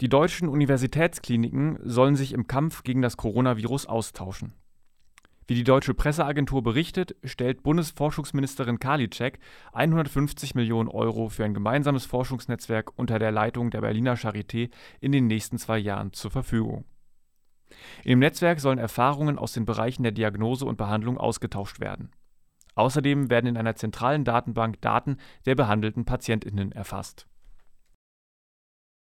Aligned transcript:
Die 0.00 0.08
deutschen 0.08 0.48
Universitätskliniken 0.48 1.80
sollen 1.82 2.14
sich 2.14 2.32
im 2.32 2.46
Kampf 2.46 2.84
gegen 2.84 3.02
das 3.02 3.16
Coronavirus 3.16 3.86
austauschen. 3.86 4.54
Wie 5.48 5.56
die 5.56 5.64
deutsche 5.64 5.92
Presseagentur 5.92 6.62
berichtet, 6.62 7.16
stellt 7.24 7.64
Bundesforschungsministerin 7.64 8.78
Karliczek 8.78 9.40
150 9.72 10.54
Millionen 10.54 10.88
Euro 10.88 11.30
für 11.30 11.44
ein 11.44 11.54
gemeinsames 11.54 12.06
Forschungsnetzwerk 12.06 12.96
unter 12.96 13.18
der 13.18 13.32
Leitung 13.32 13.72
der 13.72 13.80
Berliner 13.80 14.14
Charité 14.14 14.70
in 15.00 15.10
den 15.10 15.26
nächsten 15.26 15.58
zwei 15.58 15.78
Jahren 15.78 16.12
zur 16.12 16.30
Verfügung. 16.30 16.84
Im 18.04 18.20
Netzwerk 18.20 18.60
sollen 18.60 18.78
Erfahrungen 18.78 19.36
aus 19.36 19.52
den 19.52 19.64
Bereichen 19.64 20.04
der 20.04 20.12
Diagnose 20.12 20.64
und 20.64 20.78
Behandlung 20.78 21.18
ausgetauscht 21.18 21.80
werden. 21.80 22.12
Außerdem 22.76 23.30
werden 23.30 23.46
in 23.46 23.56
einer 23.56 23.74
zentralen 23.74 24.22
Datenbank 24.22 24.80
Daten 24.80 25.16
der 25.44 25.56
behandelten 25.56 26.04
PatientInnen 26.04 26.70
erfasst 26.70 27.26